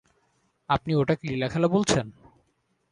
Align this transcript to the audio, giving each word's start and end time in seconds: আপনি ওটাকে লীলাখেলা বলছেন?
আপনি 0.69 0.91
ওটাকে 0.95 1.23
লীলাখেলা 1.27 1.67
বলছেন? 1.67 2.05